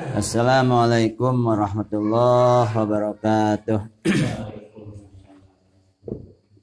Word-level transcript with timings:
Assalamualaikum 0.00 1.44
warahmatullahi 1.44 2.72
wabarakatuh. 2.72 3.80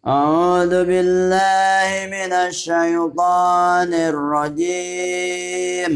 أعوذ 0.08 0.72
بالله 0.88 1.90
من 2.08 2.32
الشيطان 2.32 3.92
الرجيم 3.94 5.92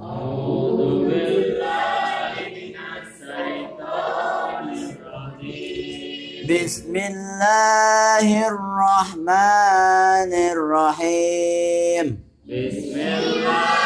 أعوذ 0.00 0.80
بالله 1.04 2.34
من 2.56 2.76
الشيطان 2.96 4.66
الرجيم 4.72 6.48
بسم 6.48 6.96
الله 6.96 8.26
الرحمن 8.48 10.32
الرحيم 10.56 12.06
بسم 12.48 12.96
الله 12.96 13.83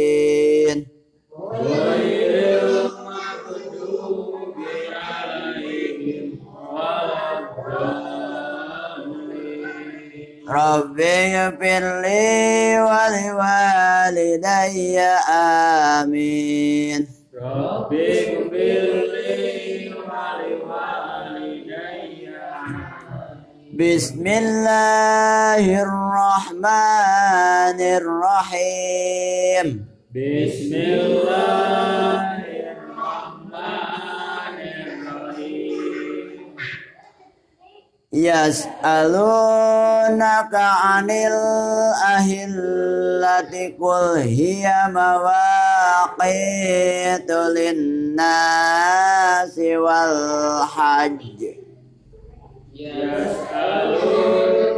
رب 10.70 11.00
اغفر 11.02 12.02
لي 12.02 12.80
ولوالدي 12.82 14.30
آمين 16.00 17.08
رب 17.42 17.94
اغفر 17.94 18.84
لي 19.14 19.90
ولوالدي 19.90 21.16
بسم 23.74 24.28
الله 24.28 25.64
الرحمن 25.82 27.80
الرحيم 28.00 29.68
بسم 30.16 30.72
الله 30.74 32.09
Yas'alunaka 38.11 39.39
anil 40.99 41.39
ahillati 41.95 43.79
qul 43.79 44.19
hiya 44.27 44.91
mawaqitu 44.91 46.19
linnasi 47.55 48.99
wal 49.79 50.67
hajj. 50.67 51.55
Yas'alunaka 52.75 54.70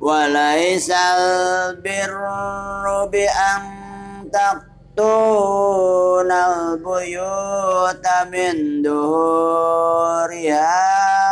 وليس 0.00 0.90
البر 0.90 2.14
بأن 3.12 3.60
تأتون 4.32 6.32
البيوت 6.32 8.06
من 8.32 8.82
دهورها 8.82 10.70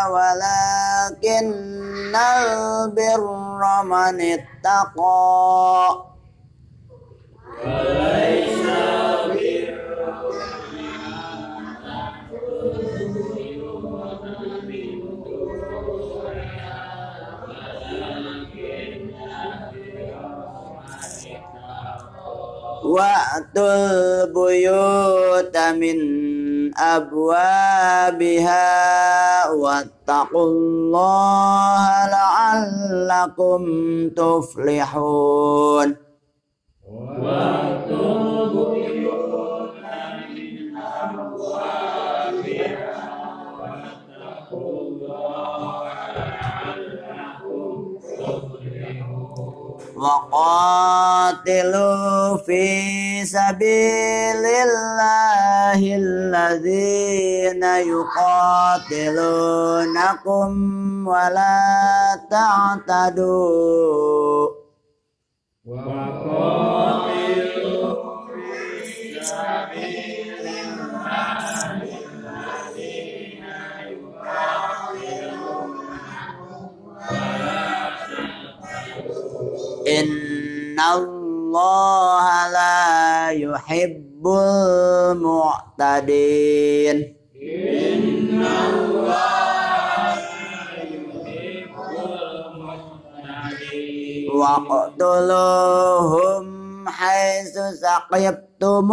ولكن 0.09 2.17
البر 2.17 3.83
من 3.83 4.21
اتقى 4.21 6.11
Wa'tul 22.96 24.32
buyuta 24.32 25.76
min 25.76 26.00
abwabiha 26.72 28.64
Wattaqullaha 29.52 32.08
la'allakum 32.08 33.64
tuflihun. 34.16 36.00
Wa'tul 37.20 38.56
buyuta 38.56 39.35
وقاتلوا 49.96 51.48
في 52.38 53.26
سبيل 53.26 54.46
الله 54.46 55.80
الذين 55.96 57.64
يقاتلونكم 58.84 59.28
ولا 61.08 62.20
تعتدوا 62.32 63.86
إن 80.00 80.80
الله 80.80 82.52
لا 82.52 83.30
يحب 83.30 84.28
المعتدين 85.88 87.16
إن 87.42 88.46
الله 88.46 90.14
يحب 90.84 91.76
المعتدين 92.56 94.32
واقتلوهم 95.16 96.44
حيث 96.90 97.54
ثقفتموهم 97.82 98.90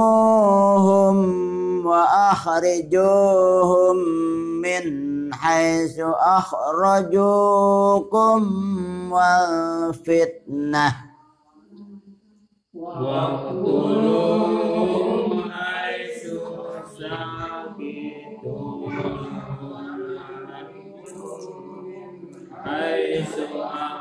وأخرجوهم 1.87 3.97
من 4.63 4.83
حيث 5.34 6.00
أخرجوكم 6.38 7.62
والفتنة 9.12 10.96
واقتلوهم 14.18 15.52
حيث 15.52 16.24
سكنتم 16.98 18.18
حيث 22.66 23.34
أخرجوكم 23.56 24.00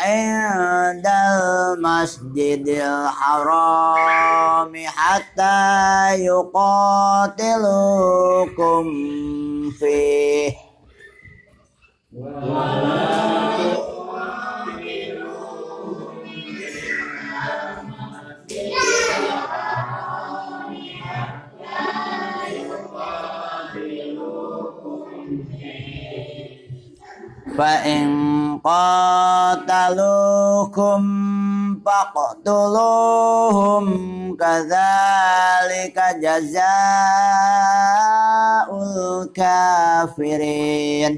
عند 0.00 1.06
المسجد 1.06 2.68
الحرام 2.68 4.72
حتى 4.86 6.14
يقاتلوكم 6.24 7.64
فيه 9.70 10.52
فإن 27.58 28.58
قاتلوكم 29.90 31.02
فاقتلوهم 31.86 33.86
كذلك 34.36 35.98
جزاء 36.22 36.66
الكافرين 39.22 41.12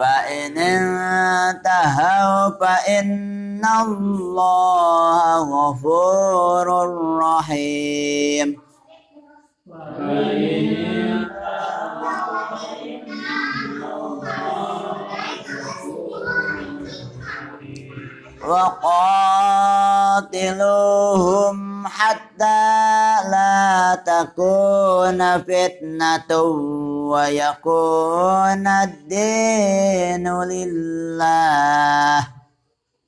فإن 0.00 0.58
انتهوا 0.58 2.50
فإن 2.60 3.23
الله 3.65 5.37
غفور 5.53 6.67
رحيم. 7.19 8.65
وقاتلوهم 20.45 21.87
حتى 21.87 22.69
لا 23.31 23.95
تكون 24.05 25.41
فتنة 25.41 26.41
ويكون 27.09 28.67
الدين 28.67 30.25
لله. 30.43 32.27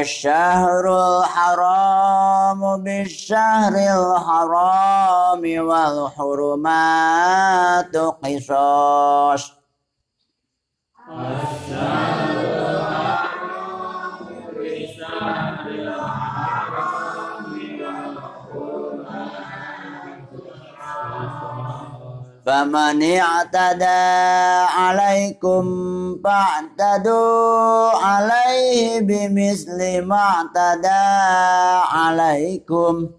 الشهر 0.00 0.84
الحرام 0.88 2.82
بالشهر 2.84 3.74
الحرام 3.74 5.42
والحرمات 5.68 7.16
قصاص. 7.96 9.52
فمن 22.45 23.03
اعتدى 23.03 24.01
عليكم 24.81 25.63
فاعتدوا 26.23 27.89
عليه 28.05 28.99
بمثل 29.01 30.01
ما 30.05 30.15
اعتدى 30.15 31.03
عليكم 31.97 33.09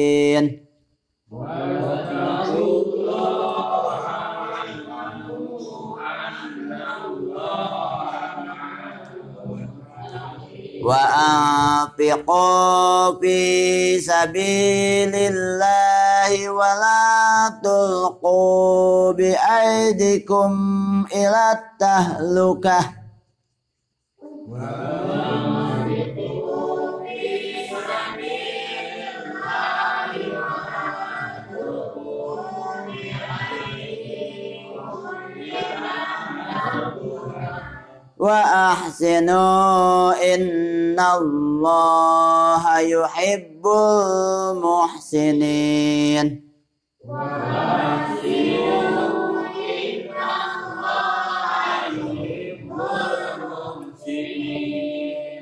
وأنفقوا 12.02 13.20
في 13.20 14.00
سبيل 14.00 15.16
الله 15.16 15.95
ولا 16.50 17.60
تلقوا 17.64 19.12
بأيديكم 19.12 20.52
إلى 21.14 21.52
التهلكة 21.52 22.95
وأحسنوا 38.22 40.14
إن 40.36 41.00
الله 41.00 42.80
يحب 42.80 43.66
المحسنين 45.02 46.52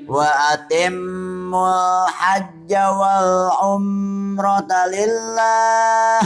وأتموا 0.09 2.05
الحج 2.29 2.71
والعمرة 2.99 4.67
لله 4.87 6.19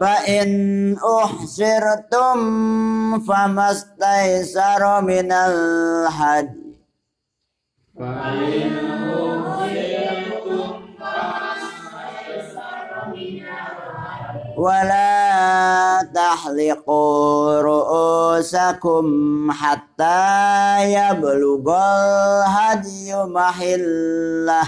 فإن 0.00 0.96
أحصرتم 1.22 2.38
فما 3.20 3.70
استيسر 3.70 5.00
من 5.02 5.32
الهدي 5.32 6.74
فإن 7.98 8.70
أوتيتم 9.14 10.84
ولا 14.56 16.08
تحلقوا 16.14 17.60
رؤوسكم 17.60 19.06
حتى 19.52 20.22
يبلغ 20.92 21.66
الهدي 21.76 23.14
محله 23.14 24.62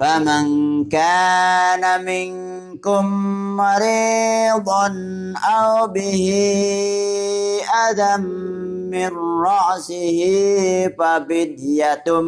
فمن 0.00 0.44
كان 0.88 2.04
منكم 2.04 3.04
مريضا 3.56 4.86
أو 5.36 5.86
به 5.86 6.26
أذى 7.90 8.16
من 8.90 9.10
رأسه 9.46 10.20
ففدية 10.98 12.20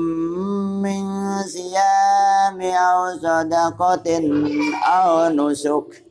من 0.84 1.04
صيام 1.42 2.60
أو 2.60 3.16
صدقة 3.16 4.08
أو 4.86 5.28
نسك. 5.28 6.04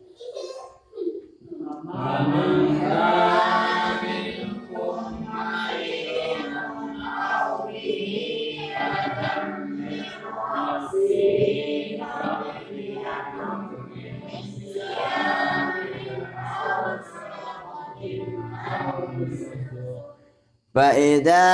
فإذا 20.75 21.47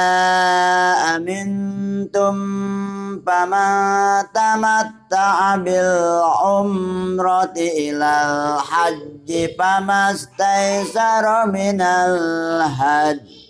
أمنتم 1.16 2.34
فمن 3.26 4.22
تمتع 4.34 5.56
بالعمرة 5.56 7.54
إلى 7.56 8.12
الحج 8.26 9.56
فما 9.58 10.10
استيسر 10.10 11.46
من 11.46 11.80
الهدي 11.80 13.42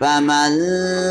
فمن 0.00 0.50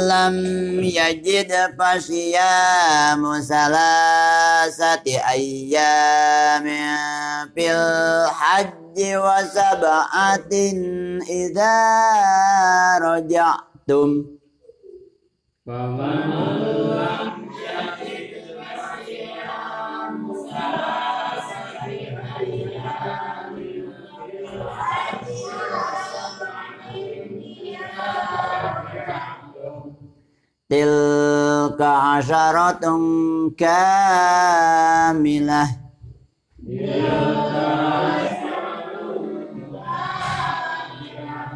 لم 0.07 0.35
يجد 0.83 1.51
فصيام 1.79 3.41
ثلاثة 3.41 5.05
أيام 5.29 6.65
في 7.55 7.71
الحج 7.71 8.97
وسبعة 8.97 10.51
إذا 11.29 11.77
رجعتم 12.97 14.25
فمن 15.65 16.19
لم 16.89 17.32
tilka 30.70 31.90
asharatun 32.16 33.52
kamilah 33.52 35.68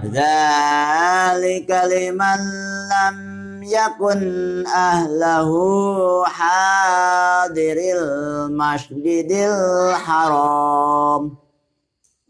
Dzalika 0.08 1.84
liman 1.90 2.40
lam 2.88 3.16
yakun 3.60 4.64
ahlahu 4.64 6.24
hadiril 6.24 8.48
masjidil 8.48 9.92
haram. 10.00 11.36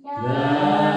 Dzalika 0.03 0.88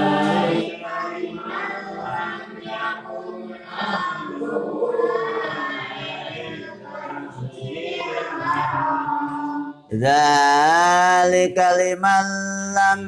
Dzalika 9.91 11.75
liman 11.75 12.27
lam 12.71 13.01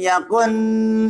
yakun 0.00 0.52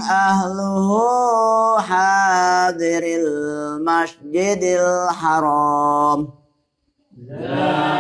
ahluhu 0.03 1.79
hadiril 1.79 3.79
masjidil 3.79 5.15
haram. 5.15 6.35
Dzalika 7.15 7.95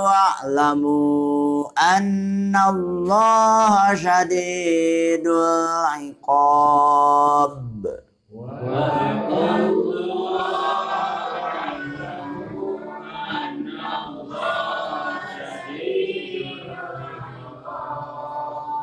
wa'lamu 0.00 1.35
أن 1.78 2.56
الله 2.68 3.94
شديد 3.94 5.26
العقاب. 5.26 6.66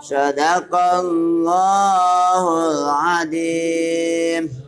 صدق 0.03 0.75
الله 0.75 2.43
العظيم. 2.71 4.62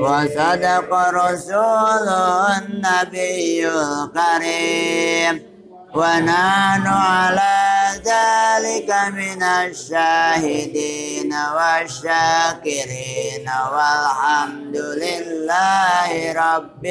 وصدق 0.00 0.92
رسول 0.92 2.08
النبي 2.58 3.68
الكريم. 3.68 5.50
ونحن 5.94 6.86
على 6.86 7.60
ذلك 7.94 8.94
من 9.12 9.42
الشاهدين 9.42 11.34
والشاكرين. 11.56 13.50
والحمد 13.72 14.76
لله 14.76 16.32
رب 16.32 16.86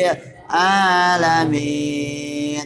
العالمين. 0.52 2.66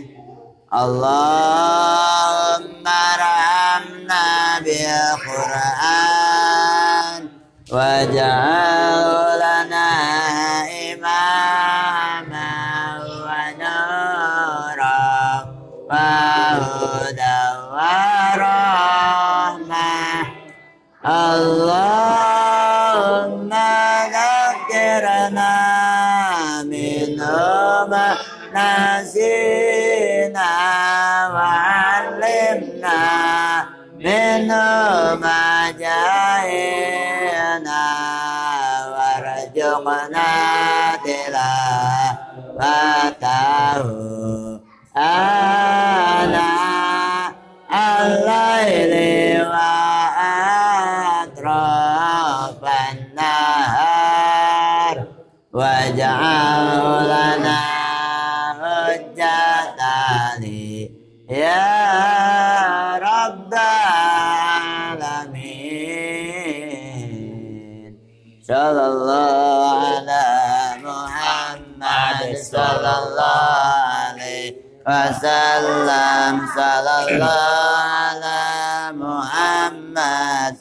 اللهم 0.73 2.88
ارحمنا 2.88 4.59
بالقرآن. 4.59 6.23
واجعل 7.71 9.23
Allahumma 21.53 23.45
ghafirna 24.10 25.53
min 26.65 27.13
nasina 28.53 30.50
wa 31.29 31.45
alimna 31.93 32.98
min 34.01 34.50
ma 35.22 35.69
jahina 35.77 37.81
warjuqna 38.98 40.29
tila 41.05 41.53
wa 42.57 43.13
tahu 43.22 44.23
asrofan 51.43 53.12
nahar 53.15 54.95
waj'al 55.51 57.03
lana 57.03 57.59
ya 61.27 61.67
rabbal 62.95 63.59
alamin. 65.03 65.59
Sallallahu 68.43 70.00
ala 70.00 70.79
muhammad 70.79 72.39
alaihi 74.15 74.55
wasallam. 74.88 76.47
Sallallahu 76.55 77.75
ala 77.83 78.95
muhammad. 78.95 79.83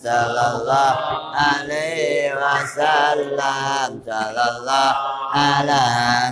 صلى 0.03 0.45
الله 0.55 0.95
عليه 1.35 2.35
وسلم 2.35 4.03
صلى 4.07 4.45
الله 4.57 4.93
على 5.35 5.83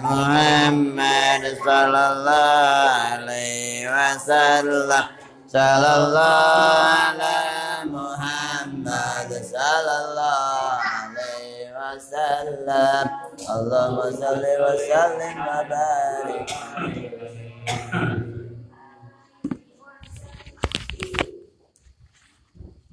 محمد 0.02 1.42
صلى 1.64 2.02
الله 2.12 2.90
عليه 3.12 3.88
وسلم 3.90 5.04
صلى 5.52 5.90
الله 5.96 6.78
على 7.04 7.36
محمد 7.84 9.30
صلى 9.54 9.94
الله 10.04 10.70
عليه 10.94 11.66
وسلم 11.80 13.10
اللهم 13.50 14.00
صل 14.22 14.44
وسلم 14.64 15.36
وبارك 15.48 16.50